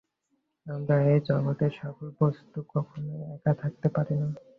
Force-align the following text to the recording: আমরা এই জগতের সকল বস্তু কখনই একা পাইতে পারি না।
আমরা 0.67 0.95
এই 1.07 1.19
জগতের 1.27 1.71
সকল 1.79 2.05
বস্তু 2.19 2.59
কখনই 2.73 3.15
একা 3.35 3.51
পাইতে 3.59 3.87
পারি 3.95 4.13
না। 4.21 4.27